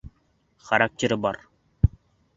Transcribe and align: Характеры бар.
Характеры 0.69 1.19
бар. 1.27 1.39